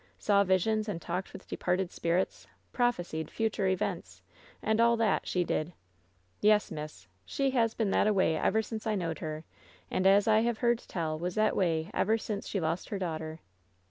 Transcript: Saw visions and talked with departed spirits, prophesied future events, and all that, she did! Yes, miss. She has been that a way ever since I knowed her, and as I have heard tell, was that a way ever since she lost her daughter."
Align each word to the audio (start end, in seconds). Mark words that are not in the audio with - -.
Saw 0.17 0.43
visions 0.43 0.89
and 0.89 0.99
talked 0.99 1.31
with 1.31 1.47
departed 1.47 1.91
spirits, 1.91 2.47
prophesied 2.73 3.29
future 3.29 3.67
events, 3.67 4.23
and 4.59 4.81
all 4.81 4.97
that, 4.97 5.27
she 5.27 5.43
did! 5.43 5.73
Yes, 6.39 6.71
miss. 6.71 7.07
She 7.23 7.51
has 7.51 7.75
been 7.75 7.91
that 7.91 8.07
a 8.07 8.13
way 8.13 8.35
ever 8.35 8.63
since 8.63 8.87
I 8.87 8.95
knowed 8.95 9.19
her, 9.19 9.43
and 9.91 10.07
as 10.07 10.27
I 10.27 10.39
have 10.39 10.57
heard 10.57 10.79
tell, 10.79 11.19
was 11.19 11.35
that 11.35 11.51
a 11.51 11.55
way 11.55 11.91
ever 11.93 12.17
since 12.17 12.47
she 12.47 12.59
lost 12.59 12.89
her 12.89 12.97
daughter." 12.97 13.41